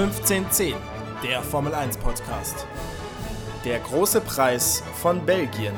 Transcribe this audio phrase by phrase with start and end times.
[0.00, 0.76] 1510,
[1.22, 2.66] der Formel 1 Podcast.
[3.66, 5.74] Der große Preis von Belgien.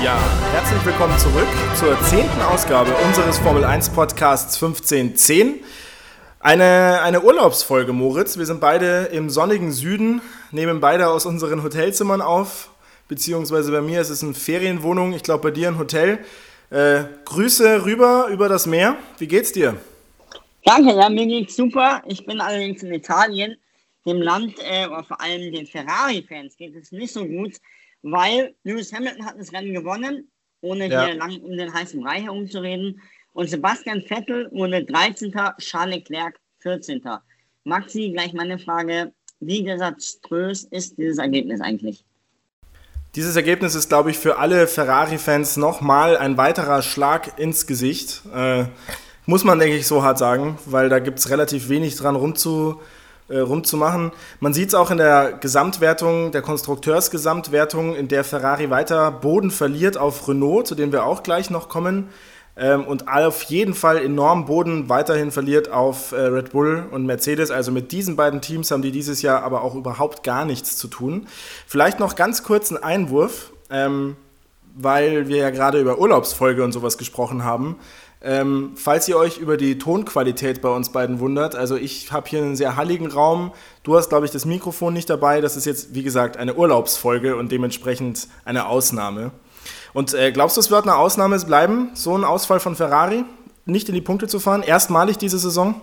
[0.00, 0.16] Ja,
[0.52, 5.56] herzlich willkommen zurück zur zehnten Ausgabe unseres Formel 1 Podcasts 1510.
[6.38, 8.38] Eine, eine Urlaubsfolge, Moritz.
[8.38, 10.20] Wir sind beide im sonnigen Süden,
[10.52, 12.70] nehmen beide aus unseren Hotelzimmern auf,
[13.08, 16.20] beziehungsweise bei mir ist es eine Ferienwohnung, ich glaube bei dir ein Hotel.
[16.70, 18.94] Äh, Grüße rüber über das Meer.
[19.18, 19.74] Wie geht's dir?
[20.66, 22.02] Danke, ja, mir geht's super.
[22.08, 23.56] Ich bin allerdings in Italien,
[24.04, 27.54] dem Land, äh, vor allem den Ferrari-Fans geht es nicht so gut,
[28.02, 30.28] weil Lewis Hamilton hat das Rennen gewonnen,
[30.62, 31.06] ohne ja.
[31.06, 33.00] hier lang um den heißen Brei herumzureden.
[33.32, 35.32] Und Sebastian Vettel wurde 13.
[35.58, 37.00] Charles Leclerc 14.
[37.62, 42.04] Maxi, gleich meine Frage, wie desaströs ist dieses Ergebnis eigentlich?
[43.14, 48.22] Dieses Ergebnis ist, glaube ich, für alle Ferrari-Fans nochmal ein weiterer Schlag ins Gesicht.
[48.34, 48.64] Äh,
[49.26, 52.80] muss man, denke ich, so hart sagen, weil da gibt es relativ wenig dran rumzu,
[53.28, 54.12] äh, rumzumachen.
[54.40, 59.98] Man sieht es auch in der Gesamtwertung, der Konstrukteursgesamtwertung, in der Ferrari weiter Boden verliert
[59.98, 62.08] auf Renault, zu dem wir auch gleich noch kommen.
[62.56, 67.50] Ähm, und auf jeden Fall enorm Boden weiterhin verliert auf äh, Red Bull und Mercedes.
[67.50, 70.88] Also mit diesen beiden Teams haben die dieses Jahr aber auch überhaupt gar nichts zu
[70.88, 71.26] tun.
[71.66, 74.16] Vielleicht noch ganz kurz ein Einwurf, ähm,
[74.74, 77.76] weil wir ja gerade über Urlaubsfolge und sowas gesprochen haben.
[78.22, 82.40] Ähm, falls ihr euch über die Tonqualität bei uns beiden wundert, also ich habe hier
[82.40, 83.52] einen sehr halligen Raum.
[83.82, 85.40] Du hast, glaube ich, das Mikrofon nicht dabei.
[85.40, 89.32] Das ist jetzt, wie gesagt, eine Urlaubsfolge und dementsprechend eine Ausnahme.
[89.92, 93.24] Und äh, glaubst du, es wird eine Ausnahme bleiben, so ein Ausfall von Ferrari,
[93.64, 94.62] nicht in die Punkte zu fahren?
[94.62, 95.80] Erstmalig diese Saison?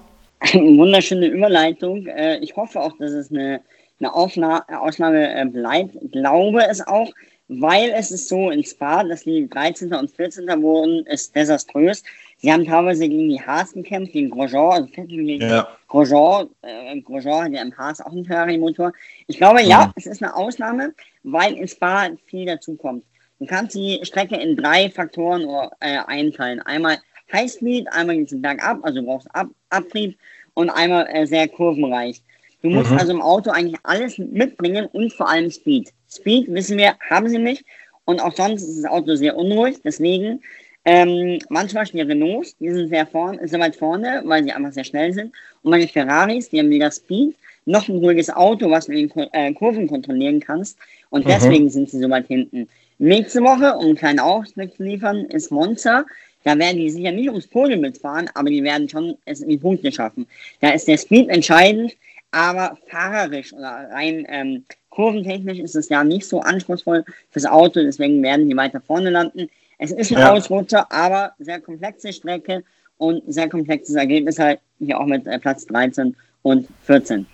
[0.54, 2.08] Wunderschöne Überleitung.
[2.08, 3.62] Äh, ich hoffe auch, dass es eine,
[4.00, 5.96] eine Ausnahme äh, bleibt.
[6.12, 7.10] Glaube es auch,
[7.48, 9.94] weil es ist so in Spa, dass die 13.
[9.94, 10.48] und 14.
[10.62, 12.04] wurden, ist desaströs.
[12.38, 15.68] Sie haben teilweise gegen die Haas gekämpft, gegen Grosjean, also gegen ja.
[15.88, 16.50] Grosjean.
[16.62, 18.92] Äh, Grosjean hat ja im Haas auch einen Ferrari-Motor.
[19.28, 19.94] Ich glaube, ja, mhm.
[19.96, 23.04] es ist eine Ausnahme, weil in Spa viel dazukommt.
[23.40, 25.48] Du kannst die Strecke in drei Faktoren
[25.80, 26.62] äh, einteilen.
[26.62, 26.98] Einmal
[27.32, 30.18] Highspeed, einmal geht es bergab, also du brauchst Ab Abtrieb
[30.54, 32.22] und einmal äh, sehr kurvenreich.
[32.62, 32.98] Du musst mhm.
[32.98, 35.92] also im Auto eigentlich alles mitbringen und vor allem Speed.
[36.16, 37.66] Speed, wissen wir, haben sie nicht.
[38.06, 39.78] Und auch sonst ist das Auto sehr unruhig.
[39.84, 40.42] Deswegen
[40.86, 44.84] ähm, manchmal die Renaults, die sind sehr, vorn, sehr weit vorne, weil sie einfach sehr
[44.84, 45.34] schnell sind.
[45.62, 47.36] Und den Ferraris, die haben weder Speed,
[47.66, 50.78] noch ein ruhiges Auto, was du in den äh, Kurven kontrollieren kannst.
[51.10, 51.30] Und mhm.
[51.30, 52.68] deswegen sind sie so weit hinten.
[53.00, 56.06] Nächste Woche, um einen kleinen Ausblick zu liefern, ist Monza.
[56.44, 59.58] Da werden die sicher nicht ums Podium mitfahren, aber die werden schon es in die
[59.58, 60.28] Punkte schaffen.
[60.60, 61.96] Da ist der Speed entscheidend,
[62.34, 68.22] aber fahrerisch oder rein ähm, kurventechnisch ist es ja nicht so anspruchsvoll fürs Auto, deswegen
[68.24, 69.50] werden die weiter vorne landen.
[69.78, 70.32] Es ist ein ja.
[70.32, 72.64] Ausrutscher, aber sehr komplexe Strecke
[72.98, 77.26] und sehr komplexes Ergebnis halt hier auch mit äh, Platz 13 und 14.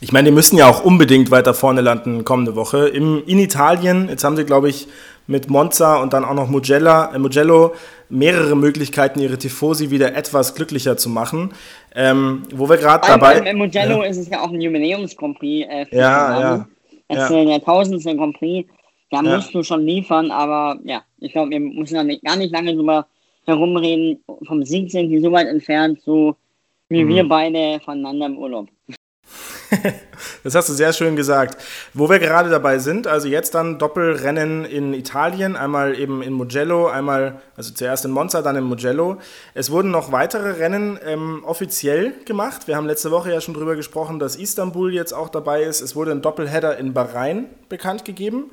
[0.00, 2.88] Ich meine, die müssen ja auch unbedingt weiter vorne landen kommende Woche.
[2.88, 4.88] Im, in Italien, jetzt haben sie, glaube ich,
[5.28, 7.74] mit Monza und dann auch noch Mugello, äh, Mugello
[8.08, 11.52] mehrere Möglichkeiten, ihre Tifosi wieder etwas glücklicher zu machen.
[11.94, 13.40] Ähm, wo wir gerade dabei.
[13.42, 14.08] Bei Mugello ja.
[14.08, 15.68] ist es ja auch ein Jubiläums-Grand Prix.
[15.70, 16.68] Äh, ja, ja.
[17.08, 17.40] Das ja.
[17.40, 18.68] ist der tausendste Grand Prix.
[19.10, 19.36] Da ja.
[19.36, 22.74] musst du schon liefern, aber ja, ich glaube, wir müssen da nicht, gar nicht lange
[22.74, 23.06] drüber
[23.44, 24.22] herumreden.
[24.46, 26.36] Vom Sieg sind die so weit entfernt, so
[26.88, 27.08] wie mhm.
[27.08, 28.68] wir beide voneinander im Urlaub.
[30.44, 31.60] das hast du sehr schön gesagt.
[31.94, 36.88] Wo wir gerade dabei sind, also jetzt dann Doppelrennen in Italien, einmal eben in Mugello,
[36.88, 39.18] einmal, also zuerst in Monza, dann in Mugello.
[39.54, 42.66] Es wurden noch weitere Rennen ähm, offiziell gemacht.
[42.66, 45.80] Wir haben letzte Woche ja schon darüber gesprochen, dass Istanbul jetzt auch dabei ist.
[45.80, 48.50] Es wurde ein Doppelheader in Bahrain bekannt gegeben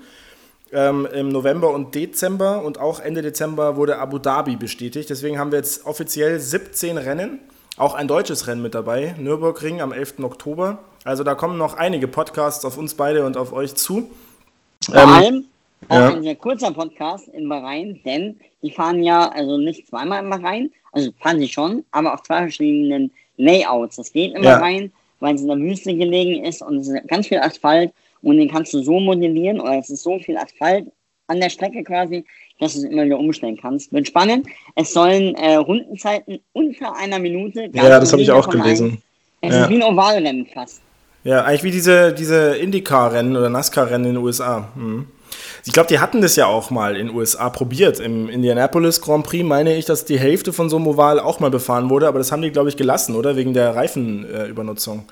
[0.71, 5.09] ähm, im November und Dezember und auch Ende Dezember wurde Abu Dhabi bestätigt.
[5.09, 7.39] Deswegen haben wir jetzt offiziell 17 Rennen,
[7.77, 10.19] auch ein deutsches Rennen mit dabei, Nürburgring am 11.
[10.23, 10.79] Oktober.
[11.05, 14.09] Also da kommen noch einige Podcasts auf uns beide und auf euch zu.
[14.83, 15.45] Vor ähm, allem
[15.87, 16.13] auch ja.
[16.15, 20.71] ein sehr kurzer Podcast in Bahrain, denn die fahren ja also nicht zweimal in Bahrain,
[20.93, 23.97] also fahren sie schon, aber auf zwei verschiedenen Layouts.
[23.97, 24.57] Das geht in ja.
[24.57, 27.93] Bahrain, weil es in der Wüste gelegen ist und es ist ganz viel Asphalt
[28.23, 30.91] und den kannst du so modellieren oder es ist so viel Asphalt
[31.27, 32.25] an der Strecke quasi,
[32.59, 33.93] dass du es immer wieder umstellen kannst.
[33.93, 34.47] Wird spannend.
[34.73, 37.69] Es sollen äh, Rundenzeiten unter einer Minute.
[37.73, 39.03] Ja, das habe ich auch gelesen.
[39.41, 39.65] Es ja.
[39.65, 40.81] ist wie ein Ovalrennen fast.
[41.25, 44.69] Ja, eigentlich wie diese, diese Indycar-Rennen oder NASCAR-Rennen in den USA.
[44.75, 45.07] Hm.
[45.65, 47.99] Ich glaube, die hatten das ja auch mal in den USA probiert.
[47.99, 51.49] Im Indianapolis Grand Prix meine ich, dass die Hälfte von so einem Oval auch mal
[51.49, 53.35] befahren wurde, aber das haben die, glaube ich, gelassen, oder?
[53.35, 54.99] Wegen der Reifenübernutzung.
[54.99, 55.11] Äh,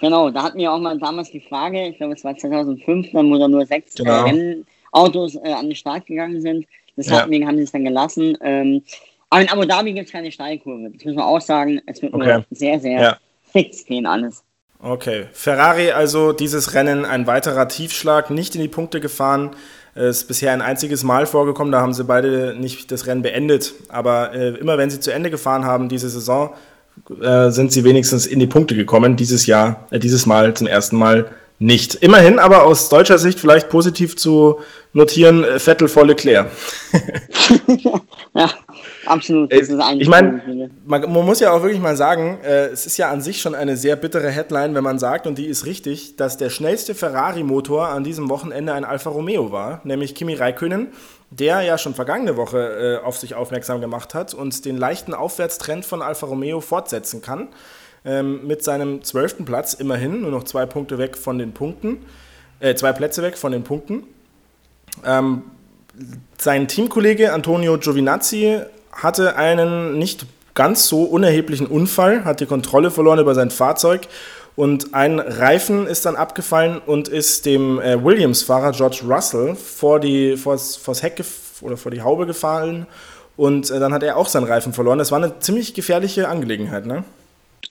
[0.00, 3.32] Genau, da hatten wir auch mal damals die Frage, ich glaube es war 2005, dann
[3.32, 4.24] wo da nur sechs äh, genau.
[4.24, 6.66] Rennautos äh, an den Start gegangen sind.
[6.96, 7.48] Deswegen ja.
[7.48, 8.38] haben sie es dann gelassen.
[8.40, 8.82] Ähm,
[9.30, 10.90] aber in Abu Dhabi gibt es keine Steilkurve.
[10.90, 11.80] Das muss man auch sagen.
[11.86, 12.42] Es wird okay.
[12.50, 13.16] sehr, sehr ja.
[13.52, 14.42] fix gehen alles.
[14.80, 19.50] Okay, Ferrari also dieses Rennen ein weiterer Tiefschlag, nicht in die Punkte gefahren.
[19.94, 23.74] Ist bisher ein einziges Mal vorgekommen, da haben sie beide nicht das Rennen beendet.
[23.88, 26.54] Aber äh, immer wenn sie zu Ende gefahren haben, diese Saison,
[27.20, 29.16] äh, sind sie wenigstens in die Punkte gekommen.
[29.16, 31.26] Dieses Jahr, äh, dieses Mal zum ersten Mal
[31.58, 31.96] nicht.
[31.96, 34.60] Immerhin aber aus deutscher Sicht vielleicht positiv zu
[34.92, 36.50] notieren, äh, Vettel vor Leclerc.
[38.34, 38.50] ja,
[39.06, 39.52] absolut.
[39.52, 43.20] Ich meine, man, man, muss ja auch wirklich mal sagen, äh, es ist ja an
[43.20, 46.50] sich schon eine sehr bittere Headline, wenn man sagt, und die ist richtig, dass der
[46.50, 50.88] schnellste Ferrari-Motor an diesem Wochenende ein Alfa Romeo war, nämlich Kimi Räikkönen,
[51.30, 55.84] der ja schon vergangene Woche äh, auf sich aufmerksam gemacht hat und den leichten Aufwärtstrend
[55.84, 57.48] von Alfa Romeo fortsetzen kann
[58.04, 61.98] ähm, mit seinem zwölften Platz immerhin, nur noch zwei Punkte weg von den Punkten,
[62.60, 64.04] äh, zwei Plätze weg von den Punkten.
[65.04, 65.42] Ähm,
[66.38, 68.60] sein Teamkollege Antonio Giovinazzi
[68.92, 74.08] hatte einen nicht ganz so unerheblichen Unfall, hat die Kontrolle verloren über sein Fahrzeug
[74.56, 80.36] und ein Reifen ist dann abgefallen und ist dem äh, Williams-Fahrer George Russell vor die,
[80.36, 81.22] vors, vors Heck
[81.60, 82.86] oder vor die Haube gefallen
[83.36, 84.98] und äh, dann hat er auch seinen Reifen verloren.
[84.98, 87.04] Das war eine ziemlich gefährliche Angelegenheit, ne?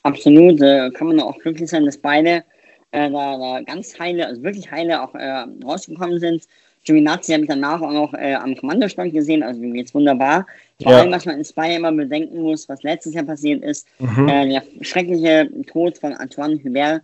[0.07, 2.43] Absolut, äh, kann man auch glücklich sein, dass beide
[2.91, 6.43] äh, da, da, ganz heile, also wirklich heile auch äh, rausgekommen sind.
[6.85, 10.47] Giovinazzi habe ich danach auch noch äh, am Kommandostand gesehen, also jetzt wunderbar.
[10.81, 10.99] Vor ja.
[10.99, 14.29] allem, was man in Spire immer bedenken muss, was letztes Jahr passiert ist, mhm.
[14.29, 17.01] Äh, der schreckliche Tod von Antoine Hubert,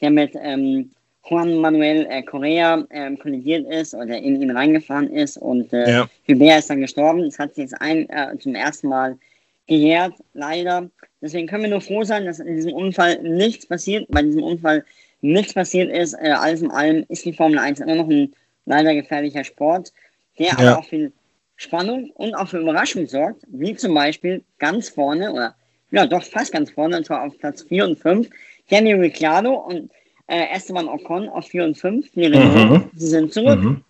[0.00, 0.92] der mit ähm,
[1.28, 6.06] Juan Manuel äh, Correa ähm, kollidiert ist oder in ihn reingefahren ist und ja.
[6.28, 7.24] Hubert ist dann gestorben.
[7.24, 8.06] Das hat sich jetzt ein,
[8.38, 9.18] zum ersten Mal
[9.66, 10.90] gejährt, leider.
[11.24, 14.84] Deswegen können wir nur froh sein, dass in diesem Unfall nichts passiert, bei diesem Unfall
[15.22, 16.12] nichts passiert ist.
[16.12, 18.34] Äh, alles in allem ist die Formel 1 immer noch ein
[18.66, 19.90] leider gefährlicher Sport,
[20.38, 20.58] der ja.
[20.58, 21.10] aber auch für
[21.56, 25.54] Spannung und auch für Überraschung sorgt, wie zum Beispiel ganz vorne, oder
[25.90, 28.28] ja doch fast ganz vorne, und zwar auf Platz 4 und 5,
[28.68, 29.90] Daniel Ricciardo und
[30.26, 32.10] äh, Esteban Ocon auf 4 und 5.
[32.10, 32.90] Die mhm.
[32.94, 33.60] Sie sind zurück.
[33.60, 33.84] Mhm.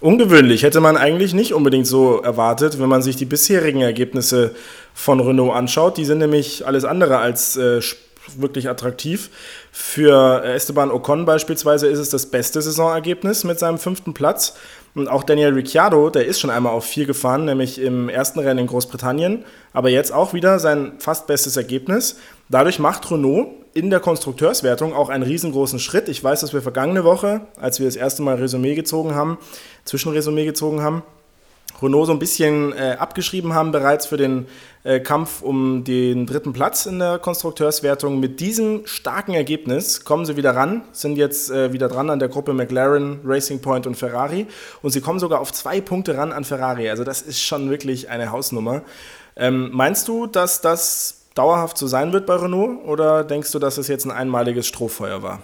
[0.00, 4.54] Ungewöhnlich, hätte man eigentlich nicht unbedingt so erwartet, wenn man sich die bisherigen Ergebnisse
[4.92, 5.96] von Renault anschaut.
[5.96, 7.80] Die sind nämlich alles andere als äh,
[8.36, 9.30] wirklich attraktiv.
[9.72, 14.54] Für Esteban Ocon beispielsweise ist es das beste Saisonergebnis mit seinem fünften Platz.
[14.94, 18.60] Und auch Daniel Ricciardo, der ist schon einmal auf vier gefahren, nämlich im ersten Rennen
[18.60, 22.16] in Großbritannien, aber jetzt auch wieder sein fast bestes Ergebnis.
[22.48, 26.08] Dadurch macht Renault in der Konstrukteurswertung auch einen riesengroßen Schritt.
[26.08, 29.36] Ich weiß, dass wir vergangene Woche, als wir das erste Mal Resümee gezogen haben,
[29.84, 31.02] Zwischenresümee gezogen haben,
[31.82, 34.46] Renault so ein bisschen äh, abgeschrieben haben bereits für den
[34.82, 38.18] äh, Kampf um den dritten Platz in der Konstrukteurswertung.
[38.18, 42.28] Mit diesem starken Ergebnis kommen sie wieder ran, sind jetzt äh, wieder dran an der
[42.28, 44.46] Gruppe McLaren, Racing Point und Ferrari
[44.80, 46.88] und sie kommen sogar auf zwei Punkte ran an Ferrari.
[46.88, 48.80] Also das ist schon wirklich eine Hausnummer.
[49.36, 53.78] Ähm, meinst du, dass das dauerhaft so sein wird bei Renault oder denkst du, dass
[53.78, 55.40] es jetzt ein einmaliges Strohfeuer war?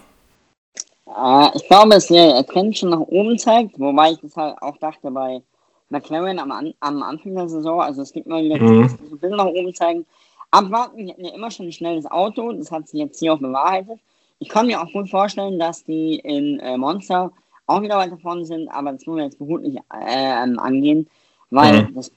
[1.07, 4.77] Äh, ich glaube, es der Trend schon nach oben zeigt, wobei ich das halt auch
[4.79, 5.43] dachte bei
[5.91, 6.51] McLaren am,
[6.81, 7.81] am Anfang der Saison.
[7.81, 8.89] Also es gibt mal wieder mhm.
[9.11, 10.07] so Bilder nach oben zeigen.
[10.51, 13.39] Abwarten, die hatten ja immer schon ein schnelles Auto, das hat sich jetzt hier auch
[13.39, 13.99] bewahrheitet.
[14.39, 17.31] Ich kann mir auch gut vorstellen, dass die in äh, Monster
[17.67, 21.09] auch wieder weiter vorne sind, aber das wollen wir jetzt behutlich äh, angehen,
[21.51, 21.95] weil mhm.
[21.95, 22.11] das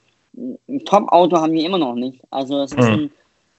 [0.84, 2.20] Top-Auto haben wir immer noch nicht.
[2.30, 2.94] Also es ist mhm.
[2.94, 3.10] ein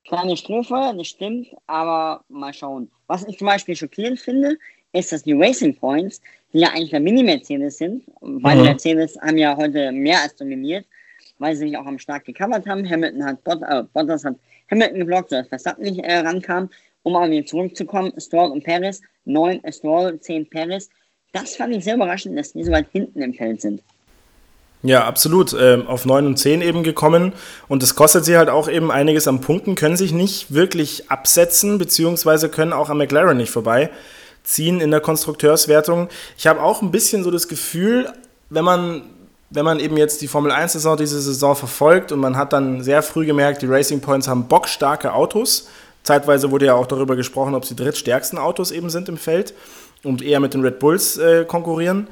[0.07, 2.89] kleine Strophe, das stimmt, aber mal schauen.
[3.07, 4.57] Was ich zum Beispiel schockierend finde,
[4.93, 6.21] ist, dass die Racing Points,
[6.53, 8.63] die ja eigentlich der Mini-Mercedes sind, weil mhm.
[8.63, 10.85] Mercedes haben ja heute mehr als dominiert,
[11.39, 12.89] weil sie sich auch am stark gecovert haben.
[12.89, 14.35] Hamilton hat Bot äh, Bottas hat
[14.71, 16.69] Hamilton geblockt, sodass Verstappen nicht äh, rankam.
[17.03, 20.89] Um aber wieder zurückzukommen, Stroll und Perez, 9 Stroll, 10 Perez.
[21.31, 23.81] Das fand ich sehr überraschend, dass die so weit hinten im Feld sind.
[24.87, 25.53] Ja, absolut.
[25.59, 27.33] Ähm, auf 9 und 10 eben gekommen.
[27.67, 31.77] Und das kostet sie halt auch eben einiges an Punkten, können sich nicht wirklich absetzen,
[31.77, 33.89] beziehungsweise können auch am McLaren nicht vorbei
[34.43, 36.07] ziehen in der Konstrukteurswertung.
[36.37, 38.09] Ich habe auch ein bisschen so das Gefühl,
[38.49, 39.01] wenn man,
[39.49, 43.03] wenn man eben jetzt die Formel 1-Saison diese Saison verfolgt und man hat dann sehr
[43.03, 45.67] früh gemerkt, die Racing Points haben bockstarke Autos.
[46.03, 49.53] Zeitweise wurde ja auch darüber gesprochen, ob sie drittstärksten Autos eben sind im Feld
[50.05, 52.07] und eher mit den Red Bulls äh, konkurrieren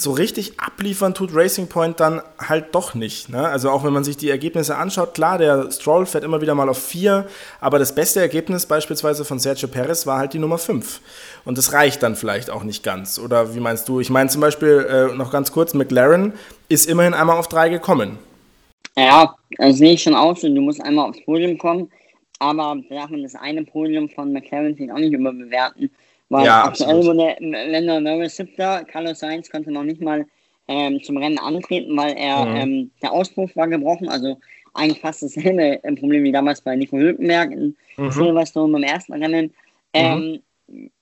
[0.00, 3.28] so richtig abliefern tut Racing Point dann halt doch nicht.
[3.28, 3.46] Ne?
[3.46, 6.68] Also auch wenn man sich die Ergebnisse anschaut, klar, der Stroll fährt immer wieder mal
[6.68, 7.26] auf 4,
[7.60, 11.00] aber das beste Ergebnis beispielsweise von Sergio Perez war halt die Nummer 5.
[11.44, 13.18] Und das reicht dann vielleicht auch nicht ganz.
[13.18, 14.00] Oder wie meinst du?
[14.00, 16.32] Ich meine zum Beispiel äh, noch ganz kurz, McLaren
[16.68, 18.18] ist immerhin einmal auf 3 gekommen.
[18.96, 20.40] Ja, das sehe ich schon aus.
[20.40, 21.90] Du musst einmal aufs Podium kommen,
[22.38, 25.90] aber darf man das eine Podium von McLaren auch nicht überbewerten
[26.30, 30.24] weil ja, aktuell wurde Lando Norris siebter, Carlos Sainz konnte noch nicht mal
[30.68, 32.56] ähm, zum Rennen antreten, weil er mhm.
[32.56, 34.08] ähm, der Auspuff war gebrochen.
[34.08, 34.38] Also
[34.72, 38.10] eigentlich fast dasselbe Problem wie damals bei Nico Hülkenberg in mhm.
[38.12, 39.46] Silverstone beim ersten Rennen.
[39.46, 39.52] Mhm.
[39.92, 40.42] Ähm,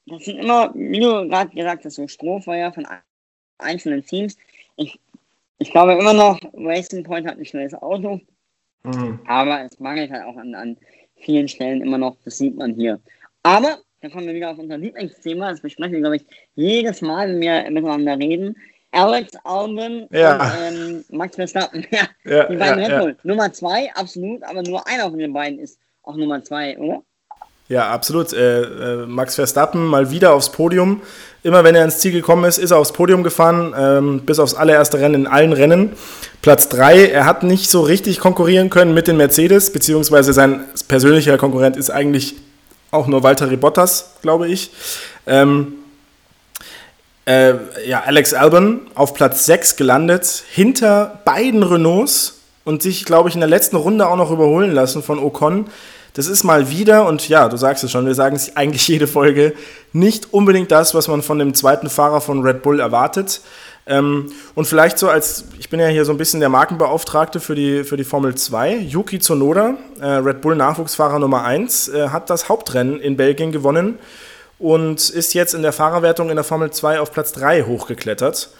[0.06, 2.86] das sind immer, wie du gerade gesagt hast, so Strohfeuer von
[3.58, 4.36] einzelnen Teams.
[4.76, 4.98] Ich,
[5.58, 8.20] ich glaube immer noch, Racing Point hat ein schnelles Auto,
[8.84, 9.20] mhm.
[9.26, 10.78] aber es mangelt halt auch an, an
[11.16, 12.98] vielen Stellen immer noch, das sieht man hier.
[13.42, 17.28] Aber, da kommen wir wieder auf unser Lieblingsthema, das besprechen wir, glaube ich, jedes Mal,
[17.28, 18.56] wenn wir miteinander reden.
[18.90, 20.36] Alex Albon ja.
[20.36, 21.86] und ähm, Max Verstappen.
[21.90, 23.16] ja, ja, die beiden ja, Red Bull.
[23.22, 27.02] Nummer zwei, absolut, aber nur einer von den beiden ist auch Nummer zwei, oder?
[27.68, 28.32] Ja, absolut.
[28.32, 31.02] Äh, äh, Max Verstappen mal wieder aufs Podium.
[31.42, 34.54] Immer wenn er ins Ziel gekommen ist, ist er aufs Podium gefahren, ähm, bis aufs
[34.54, 35.92] allererste Rennen in allen Rennen.
[36.40, 41.36] Platz 3, er hat nicht so richtig konkurrieren können mit den Mercedes, beziehungsweise sein persönlicher
[41.36, 42.36] Konkurrent ist eigentlich
[42.90, 44.70] auch nur Walter Bottas, glaube ich.
[45.26, 45.74] Ähm,
[47.26, 47.54] äh,
[47.86, 53.40] ja, Alex Albon auf Platz 6 gelandet, hinter beiden Renaults und sich, glaube ich, in
[53.40, 55.66] der letzten Runde auch noch überholen lassen von Ocon.
[56.14, 59.06] Das ist mal wieder, und ja, du sagst es schon, wir sagen es eigentlich jede
[59.06, 59.54] Folge,
[59.92, 63.42] nicht unbedingt das, was man von dem zweiten Fahrer von Red Bull erwartet.
[63.88, 67.54] Ähm, und vielleicht so als, ich bin ja hier so ein bisschen der Markenbeauftragte für
[67.54, 72.28] die, für die Formel 2, Yuki Tsunoda, äh, Red Bull Nachwuchsfahrer Nummer 1, äh, hat
[72.28, 73.98] das Hauptrennen in Belgien gewonnen
[74.58, 78.50] und ist jetzt in der Fahrerwertung in der Formel 2 auf Platz 3 hochgeklettert.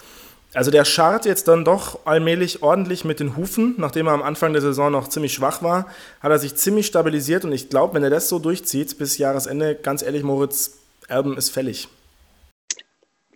[0.54, 3.74] Also der schart jetzt dann doch allmählich ordentlich mit den Hufen.
[3.76, 5.86] Nachdem er am Anfang der Saison noch ziemlich schwach war,
[6.20, 9.74] hat er sich ziemlich stabilisiert und ich glaube, wenn er das so durchzieht bis Jahresende,
[9.74, 11.88] ganz ehrlich, Moritz, Erben ist fällig.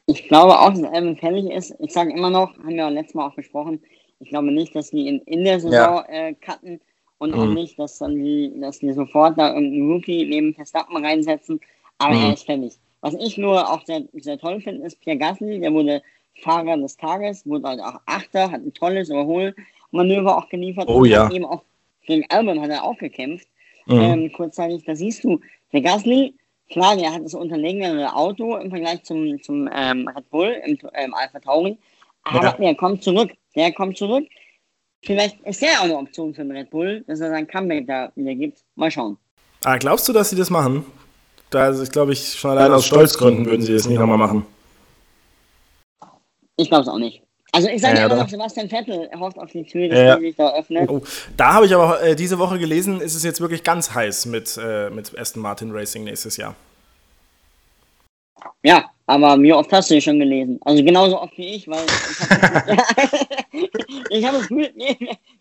[0.07, 1.75] Ich glaube auch, dass Erben fällig ist.
[1.79, 3.81] Ich sage immer noch, haben wir auch letztes Mal auch besprochen,
[4.23, 6.05] ich glaube nicht, dass die in, in der Saison ja.
[6.09, 6.81] äh, cutten
[7.19, 7.41] und mhm.
[7.41, 11.61] auch nicht, dass dann die, dass die sofort da irgendeinen Rookie neben Verstappen reinsetzen,
[11.99, 12.25] aber mhm.
[12.25, 12.75] er ist fällig.
[13.01, 16.03] Was ich nur auch sehr, sehr toll finde, ist Pierre Gasly, der wurde
[16.41, 20.89] Fahrer des Tages, wurde halt auch Achter, hat ein tolles Überholmanöver auch geliefert.
[20.89, 21.31] Oh ja.
[21.31, 21.63] Eben auch
[22.07, 23.49] gegen Albon hat er auch gekämpft.
[23.87, 24.01] Mhm.
[24.01, 25.41] Ähm, kurzzeitig, da siehst du,
[25.73, 26.35] der Gasly,
[26.73, 31.15] klar, der hat das unterlegene Auto im Vergleich zum, zum ähm, Red Bull, im ähm,
[31.15, 31.79] Alpha Tauri,
[32.25, 32.53] aber ja.
[32.53, 34.27] der kommt zurück, der kommt zurück.
[35.05, 38.13] Vielleicht ist der auch eine Option für den Red Bull, dass er sein Comeback da
[38.15, 38.59] wieder gibt.
[38.77, 39.19] Mal schauen.
[39.65, 40.85] Ah, glaubst du, dass sie das machen?
[41.51, 44.47] Da ist, glaube ich, schon allein aus Stolzgründen würden sie das nicht nochmal machen.
[46.57, 47.23] Ich glaube es auch nicht.
[47.55, 50.17] Also ich sage ja, immer noch, Sebastian Vettel hofft auf die Tür, dass ja.
[50.17, 50.89] die sich da öffnet.
[50.89, 51.03] Oh,
[51.37, 54.59] da habe ich aber äh, diese Woche gelesen, ist es jetzt wirklich ganz heiß mit,
[54.63, 56.55] äh, mit Aston Martin Racing nächstes Jahr.
[58.63, 60.59] Ja, aber wie oft hast du schon gelesen?
[60.65, 61.85] Also genauso oft wie ich, weil
[64.09, 64.73] ich habe das Gefühl,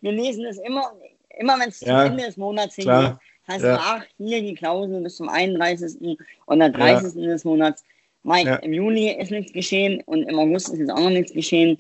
[0.02, 0.92] wir lesen es immer,
[1.40, 3.16] immer wenn es ja, zum Ende des Monats hingeht,
[3.48, 3.80] heißt ja.
[3.82, 6.18] ach, hier die Klausel bis zum 31.
[6.46, 7.16] und der 30.
[7.16, 7.28] Ja.
[7.30, 7.86] des Monats.
[8.24, 8.56] Mike, ja.
[8.58, 11.80] im Juli ist nichts geschehen und im August ist jetzt auch noch nichts geschehen.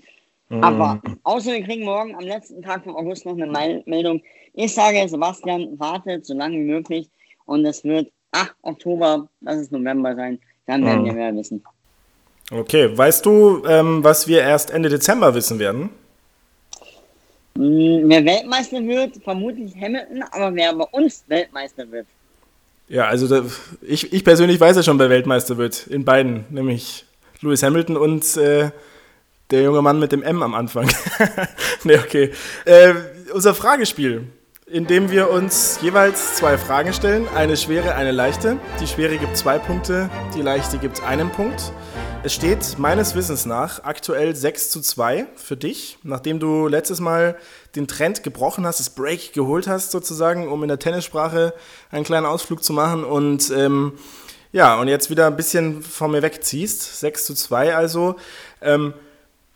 [0.60, 4.22] Aber außer wir kriegen morgen am letzten Tag vom August noch eine Meldung.
[4.54, 7.10] Ich sage, Sebastian, wartet so lange wie möglich
[7.46, 11.06] und es wird, ach, Oktober, lass es November sein, dann werden mhm.
[11.06, 11.64] wir mehr wissen.
[12.52, 15.90] Okay, weißt du, ähm, was wir erst Ende Dezember wissen werden?
[17.56, 22.08] Hm, wer Weltmeister wird, vermutlich Hamilton, aber wer bei uns Weltmeister wird,
[22.92, 23.46] ja, also da,
[23.82, 25.88] ich, ich persönlich weiß ja schon, wer Weltmeister wird.
[25.88, 27.06] In beiden, nämlich
[27.40, 28.72] Lewis Hamilton und äh,
[29.52, 30.90] der junge Mann mit dem M am Anfang.
[31.84, 32.32] ne, okay.
[32.66, 32.94] Äh,
[33.34, 34.28] unser Fragespiel,
[34.66, 37.28] in dem wir uns jeweils zwei Fragen stellen.
[37.36, 38.58] Eine schwere, eine leichte.
[38.80, 41.74] Die schwere gibt zwei Punkte, die leichte gibt einen Punkt.
[42.24, 47.36] Es steht meines Wissens nach aktuell 6 zu 2 für dich, nachdem du letztes Mal
[47.76, 51.54] den Trend gebrochen hast, das Break geholt hast sozusagen, um in der Tennissprache
[51.90, 53.94] einen kleinen Ausflug zu machen und ähm,
[54.52, 57.00] ja, und jetzt wieder ein bisschen von mir wegziehst.
[57.00, 58.18] 6 zu 2 also.
[58.62, 58.94] Ähm,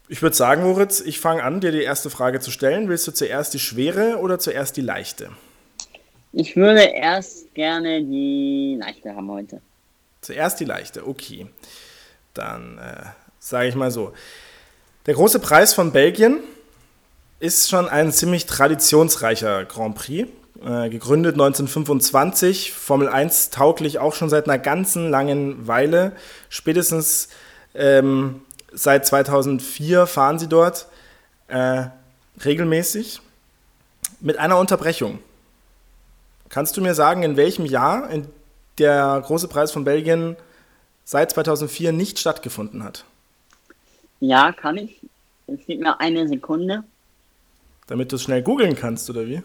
[0.07, 2.89] ich würde sagen, Moritz, ich fange an, dir die erste Frage zu stellen.
[2.89, 5.31] Willst du zuerst die schwere oder zuerst die leichte?
[6.31, 9.61] Ich würde erst gerne die leichte haben heute.
[10.21, 11.47] Zuerst die leichte, okay.
[12.33, 13.05] Dann äh,
[13.39, 14.13] sage ich mal so.
[15.05, 16.39] Der große Preis von Belgien
[17.39, 20.29] ist schon ein ziemlich traditionsreicher Grand Prix.
[20.63, 26.13] Äh, gegründet 1925, Formel 1 tauglich auch schon seit einer ganzen langen Weile.
[26.49, 27.29] Spätestens
[27.75, 28.41] ähm,
[28.75, 30.87] seit 2004 fahren sie dort
[31.47, 31.85] äh,
[32.43, 33.21] regelmäßig
[34.19, 35.19] mit einer Unterbrechung.
[36.49, 38.27] Kannst du mir sagen, in welchem Jahr in
[38.77, 40.35] der große Preis von Belgien
[41.03, 43.05] seit 2004 nicht stattgefunden hat?
[44.19, 45.01] Ja, kann ich.
[45.47, 46.83] Es gibt mir eine Sekunde.
[47.87, 49.41] Damit du es schnell googeln kannst, oder wie?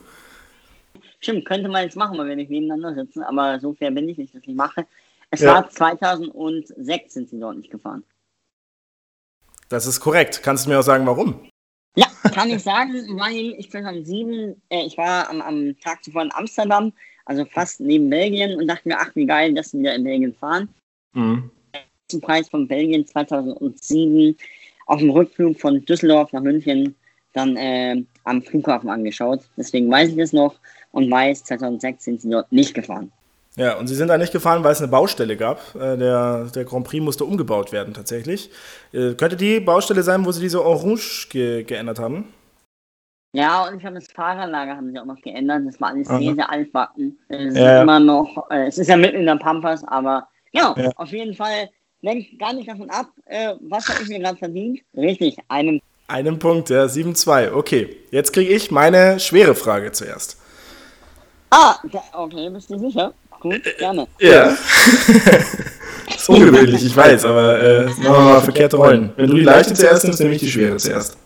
[1.20, 4.16] Stimmt, könnte man jetzt machen, wenn wir nicht nebeneinander sitzen, aber so fair bin ich
[4.16, 4.86] nicht, dass ich mache.
[5.30, 5.54] Es ja.
[5.54, 8.02] war 2006 sind sie dort nicht gefahren.
[9.70, 10.42] Das ist korrekt.
[10.42, 11.48] Kannst du mir auch sagen, warum?
[11.94, 16.32] Ja, kann ich sagen, weil ich 2007, äh, ich war am, am Tag zuvor in
[16.34, 16.92] Amsterdam,
[17.24, 20.34] also fast neben Belgien und dachte mir, ach wie geil, dass sie wieder in Belgien
[20.34, 20.68] fahren.
[21.14, 21.50] Mhm.
[22.20, 24.36] Preis von Belgien 2007
[24.86, 26.96] auf dem Rückflug von Düsseldorf nach München
[27.32, 29.42] dann äh, am Flughafen angeschaut.
[29.56, 30.56] Deswegen weiß ich das noch
[30.90, 33.12] und weiß, 2016 sind sie dort nicht gefahren.
[33.60, 35.74] Ja, und sie sind da nicht gefahren, weil es eine Baustelle gab.
[35.74, 38.50] Äh, der, der Grand Prix musste umgebaut werden tatsächlich.
[38.92, 42.32] Äh, könnte die Baustelle sein, wo sie diese Orange ge geändert haben?
[43.34, 45.60] Ja, und ich habe das Fahrerlager haben sie auch noch geändert.
[45.66, 46.18] Das war alles Aha.
[46.18, 47.18] sehr, sehr altbacken.
[47.28, 47.82] Es ist ja.
[47.82, 50.90] immer noch, äh, es ist ja mitten in der Pampas, aber genau, ja.
[50.96, 51.68] auf jeden Fall
[52.00, 53.08] lenkt gar nicht davon ab,
[53.60, 54.80] was habe ich mir gerade verdient?
[54.96, 55.82] Richtig, einen.
[56.08, 57.52] Einen Punkt, ja, 7-2.
[57.52, 60.40] Okay, jetzt kriege ich meine schwere Frage zuerst.
[61.50, 61.76] Ah,
[62.14, 63.12] okay, bist du sicher?
[63.40, 64.06] Gut, gerne.
[64.20, 64.50] Ja.
[66.14, 69.12] ist ungewöhnlich, ich weiß, aber äh, machen wir mal verkehrte Rollen.
[69.16, 71.16] Wenn du die leichte zuerst nimmst, nehme ich die schwere zuerst.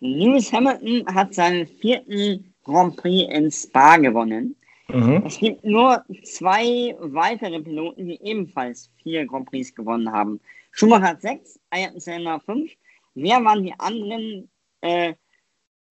[0.00, 4.54] Lewis Hamilton hat seinen vierten Grand Prix in Spa gewonnen.
[4.88, 5.24] Mhm.
[5.26, 10.40] Es gibt nur zwei weitere Piloten, die ebenfalls vier Grand Prix gewonnen haben.
[10.70, 12.70] Schumacher hat sechs, Ayrton Senna fünf.
[13.14, 14.48] Wer waren die anderen
[14.80, 15.14] äh,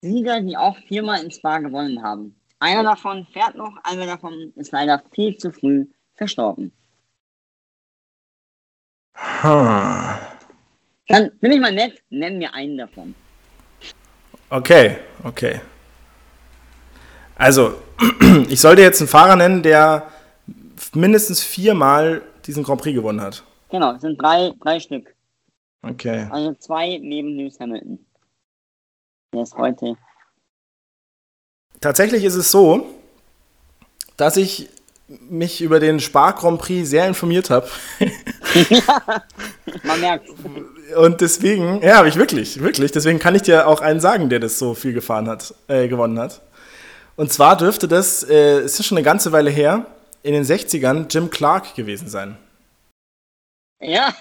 [0.00, 2.34] Sieger, die auch viermal in Spa gewonnen haben?
[2.60, 6.72] Einer davon fährt noch, einer davon ist leider viel zu früh verstorben.
[9.14, 10.16] Hm.
[11.06, 13.14] Dann bin ich mal nett, nenn mir einen davon.
[14.50, 15.60] Okay, okay.
[17.36, 17.80] Also,
[18.48, 20.10] ich sollte jetzt einen Fahrer nennen, der
[20.94, 23.44] mindestens viermal diesen Grand Prix gewonnen hat.
[23.70, 25.14] Genau, es sind drei, drei Stück.
[25.82, 26.26] Okay.
[26.30, 28.04] Also zwei neben Lewis Hamilton.
[29.32, 29.96] Der ist heute.
[31.80, 32.86] Tatsächlich ist es so,
[34.16, 34.68] dass ich
[35.30, 37.68] mich über den Spar Grand Prix sehr informiert habe.
[38.68, 39.02] ja,
[39.84, 40.28] man merkt.
[40.96, 42.92] Und deswegen, ja, habe ich wirklich, wirklich.
[42.92, 46.18] Deswegen kann ich dir auch einen sagen, der das so viel gefahren hat, äh, gewonnen
[46.18, 46.42] hat.
[47.16, 49.86] Und zwar dürfte das, äh, es ist schon eine ganze Weile her,
[50.22, 52.36] in den 60ern Jim Clark gewesen sein.
[53.80, 54.14] Ja.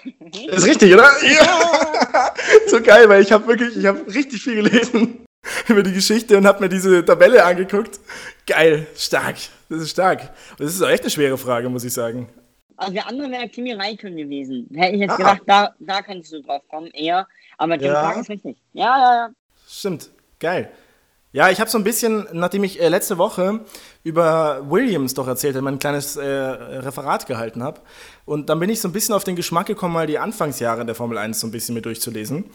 [0.47, 1.09] Das ist richtig, oder?
[1.23, 2.33] Ja.
[2.67, 5.26] so geil, weil ich habe wirklich, ich habe richtig viel gelesen
[5.67, 7.99] über die Geschichte und habe mir diese Tabelle angeguckt.
[8.45, 9.35] Geil, stark.
[9.69, 10.33] Das ist stark.
[10.51, 12.29] Und das ist auch echt eine schwere Frage, muss ich sagen.
[12.77, 14.69] Also der andere wäre Kimi Räikkönen gewesen.
[14.73, 15.17] Hätte ich jetzt ah.
[15.17, 17.27] gedacht, da, da könntest du drauf kommen, eher.
[17.57, 17.99] Aber Jim ja.
[18.01, 18.57] Clark ist richtig.
[18.73, 19.29] Ja, ja, ja.
[19.67, 20.11] Stimmt.
[20.39, 20.69] Geil.
[21.33, 23.59] Ja, ich habe so ein bisschen, nachdem ich äh, letzte Woche
[24.03, 27.81] über Williams doch erzählt habe, mein kleines äh, Referat gehalten habe.
[28.25, 30.95] Und dann bin ich so ein bisschen auf den Geschmack gekommen, mal die Anfangsjahre der
[30.95, 32.45] Formel 1 so ein bisschen mir durchzulesen.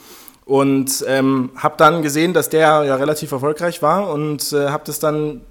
[0.44, 4.98] Und ähm, habe dann gesehen, dass der ja relativ erfolgreich war und äh, habe das
[4.98, 5.42] dann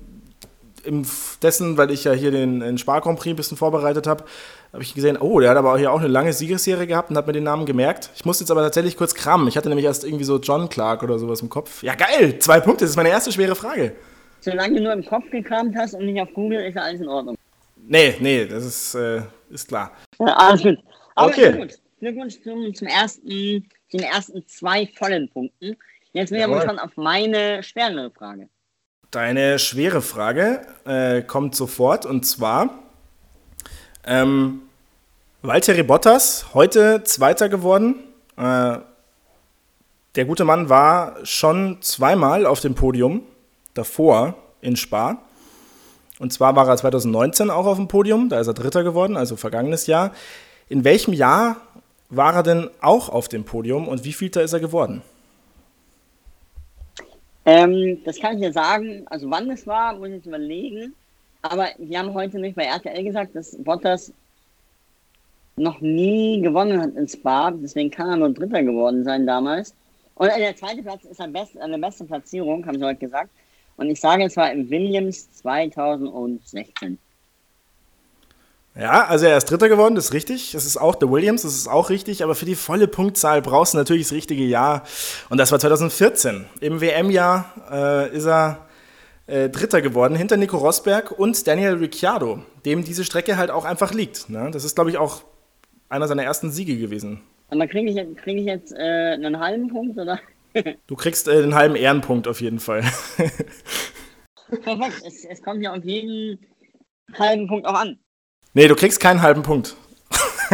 [0.84, 1.06] im
[1.42, 4.26] dessen, weil ich ja hier den, den Spar Grand Prix ein bisschen vorbereitet habe,
[4.74, 7.28] habe ich gesehen, oh, der hat aber hier auch eine lange Siegesserie gehabt und hat
[7.28, 8.10] mir den Namen gemerkt.
[8.16, 9.48] Ich musste jetzt aber tatsächlich kurz kramen.
[9.48, 11.84] Ich hatte nämlich erst irgendwie so John Clark oder sowas im Kopf.
[11.84, 13.94] Ja, geil, zwei Punkte, das ist meine erste schwere Frage.
[14.40, 17.08] Solange du nur im Kopf gekramt hast und nicht auf Google, ist ja alles in
[17.08, 17.38] Ordnung.
[17.88, 19.92] Nee, nee, das ist, äh, ist klar.
[20.20, 20.78] Ja, alles gut.
[21.16, 21.52] Aber okay.
[21.54, 21.78] gut.
[22.02, 23.30] Glückwunsch zum, zum ersten,
[23.94, 25.78] den ersten zwei vollen Punkten.
[26.14, 28.50] Jetzt bin ich aber schon auf meine schwerere Frage.
[29.12, 32.80] Deine schwere Frage äh, kommt sofort und zwar
[34.04, 34.64] ähm,
[35.44, 38.00] Valtteri Bottas, heute Zweiter geworden.
[38.36, 38.80] Äh,
[40.16, 43.22] der gute Mann war schon zweimal auf dem Podium,
[43.76, 45.20] davor in Spa.
[46.18, 49.36] Und zwar war er 2019 auch auf dem Podium, da ist er Dritter geworden, also
[49.36, 50.14] vergangenes Jahr.
[50.68, 51.58] In welchem Jahr
[52.12, 55.02] war er denn auch auf dem Podium und wie vielter ist er geworden?
[57.46, 60.94] Ähm, das kann ich dir sagen, also wann es war, muss ich jetzt überlegen.
[61.42, 64.14] Aber wir haben heute nicht bei RTL gesagt, dass Bottas
[65.56, 67.50] noch nie gewonnen hat in Spa.
[67.52, 69.74] Deswegen kann er nur Dritter geworden sein damals.
[70.16, 73.32] Und der zweite Platz ist eine beste, eine beste Platzierung, haben sie heute gesagt.
[73.78, 77.00] Und ich sage, es war im Williams 2016.
[78.76, 80.56] Ja, also er ist Dritter geworden, das ist richtig.
[80.56, 82.24] Es ist auch der Williams, das ist auch richtig.
[82.24, 84.84] Aber für die volle Punktzahl brauchst du natürlich das richtige Jahr.
[85.30, 86.46] Und das war 2014.
[86.62, 88.68] Im WM-Jahr äh, ist er
[89.28, 93.94] äh, Dritter geworden, hinter Nico Rosberg und Daniel Ricciardo, dem diese Strecke halt auch einfach
[93.94, 94.30] liegt.
[94.30, 94.50] Ne?
[94.52, 95.24] Das ist, glaube ich, auch
[95.90, 97.22] einer seiner ersten Siege gewesen.
[97.50, 100.20] Aber kriege ich, jetzt, krieg ich jetzt äh, einen halben Punkt, oder?
[100.88, 102.82] du kriegst äh, einen halben Ehrenpunkt auf jeden Fall.
[104.64, 106.40] Perfekt, es, es kommt ja auf jeden
[107.18, 108.00] halben Punkt auch an.
[108.54, 109.78] Nee, du kriegst keinen halben Punkt.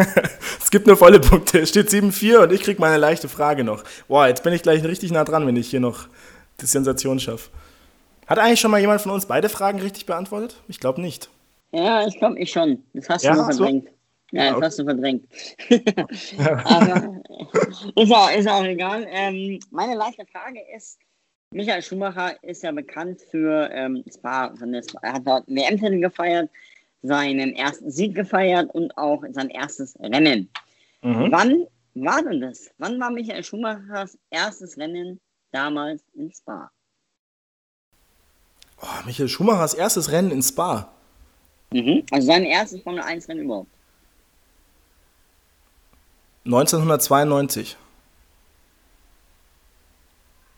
[0.60, 1.60] es gibt nur volle Punkte.
[1.60, 3.83] Es steht 7-4 und ich krieg meine leichte Frage noch.
[4.07, 6.07] Boah, jetzt bin ich gleich richtig nah dran, wenn ich hier noch
[6.62, 7.49] die Sensation schaffe.
[8.27, 10.62] Hat eigentlich schon mal jemand von uns beide Fragen richtig beantwortet?
[10.67, 11.29] Ich glaube nicht.
[11.71, 12.83] Ja, ich glaube ich schon.
[12.93, 13.86] Das hast ja, du nur verdrängt.
[13.86, 14.38] So?
[14.38, 15.25] Ja, das hast du verdrängt.
[16.65, 17.21] Aber
[17.95, 19.07] ist auch, ist auch egal.
[19.10, 20.99] Ähm, meine leichte Frage ist,
[21.51, 24.53] Michael Schumacher ist ja bekannt für ähm, Spa.
[25.01, 26.49] Er hat dort WM-Titel gefeiert
[27.03, 30.49] seinen ersten Sieg gefeiert und auch sein erstes Rennen.
[31.01, 31.31] Mhm.
[31.31, 32.69] Wann war denn das?
[32.77, 35.19] Wann war Michael Schumachers erstes Rennen
[35.51, 36.69] damals in Spa?
[38.81, 40.91] Oh, Michael Schumachers erstes Rennen in Spa.
[41.71, 42.03] Mhm.
[42.12, 43.69] Also sein erstes Formel 1 Rennen überhaupt.
[46.45, 47.75] 1992.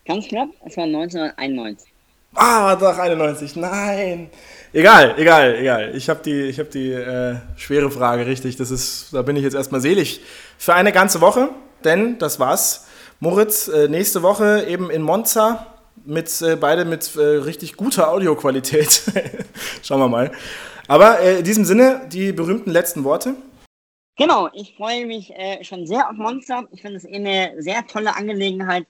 [0.06, 1.89] Ganz knapp, es war 1991.
[2.36, 3.56] Ah, doch 91.
[3.56, 4.30] Nein.
[4.72, 5.96] Egal, egal, egal.
[5.96, 8.56] Ich habe die, ich hab die äh, schwere Frage richtig.
[8.56, 10.22] Das ist, da bin ich jetzt erstmal selig
[10.58, 11.50] für eine ganze Woche,
[11.84, 12.88] denn das war's.
[13.20, 15.68] Moritz, äh, nächste Woche eben in Monza
[16.06, 19.04] mit äh, beide mit äh, richtig guter Audioqualität.
[19.84, 20.32] Schauen wir mal.
[20.88, 23.36] Aber äh, in diesem Sinne die berühmten letzten Worte.
[24.18, 26.64] Genau, ich freue mich äh, schon sehr auf Monza.
[26.72, 28.86] Ich finde es eh eine sehr tolle Angelegenheit,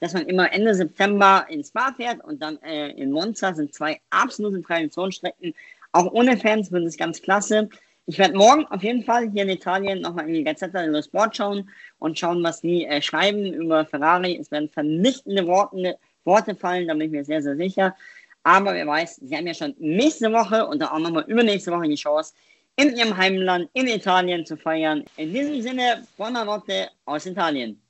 [0.00, 4.00] dass man immer Ende September ins Spa fährt und dann äh, in Monza sind zwei
[4.10, 5.54] absolute Traditionsstrecken.
[5.92, 7.68] Auch ohne Fans ich es ganz klasse.
[8.06, 11.36] Ich werde morgen auf jeden Fall hier in Italien nochmal in die Gazzetta dello Sport
[11.36, 14.36] schauen und schauen, was die äh, schreiben über Ferrari.
[14.40, 17.94] Es werden vernichtende Worte, Worte fallen, da bin ich mir sehr, sehr sicher.
[18.42, 21.94] Aber wer weiß, sie haben ja schon nächste Woche und auch nochmal übernächste Woche die
[21.94, 22.32] Chance,
[22.76, 25.04] in ihrem Heimland, in Italien zu feiern.
[25.16, 27.80] In diesem Sinne, Buonanotte aus Italien.